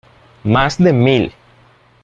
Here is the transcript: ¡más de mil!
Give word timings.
¡más 0.55 0.79
de 0.79 0.93
mil! 0.93 1.31